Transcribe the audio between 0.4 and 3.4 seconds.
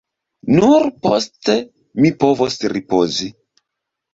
Nur poste mi povos ripozi.